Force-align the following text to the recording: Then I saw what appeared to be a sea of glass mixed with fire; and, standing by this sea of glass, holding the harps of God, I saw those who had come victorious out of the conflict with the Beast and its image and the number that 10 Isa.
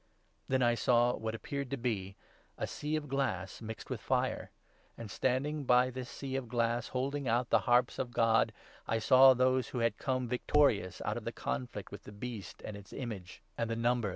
Then 0.47 0.63
I 0.63 0.73
saw 0.73 1.15
what 1.15 1.35
appeared 1.35 1.69
to 1.69 1.77
be 1.77 2.15
a 2.57 2.65
sea 2.65 2.95
of 2.95 3.07
glass 3.07 3.61
mixed 3.61 3.91
with 3.91 4.01
fire; 4.01 4.49
and, 4.97 5.11
standing 5.11 5.63
by 5.63 5.91
this 5.91 6.09
sea 6.09 6.35
of 6.35 6.47
glass, 6.49 6.87
holding 6.87 7.25
the 7.25 7.61
harps 7.65 7.99
of 7.99 8.09
God, 8.09 8.51
I 8.87 8.97
saw 8.97 9.35
those 9.35 9.67
who 9.67 9.77
had 9.77 9.99
come 9.99 10.27
victorious 10.27 11.03
out 11.05 11.17
of 11.17 11.23
the 11.23 11.31
conflict 11.31 11.91
with 11.91 12.05
the 12.05 12.11
Beast 12.11 12.63
and 12.65 12.75
its 12.75 12.93
image 12.93 13.43
and 13.59 13.69
the 13.69 13.75
number 13.75 13.99
that 13.99 14.07
10 14.07 14.09
Isa. 14.09 14.09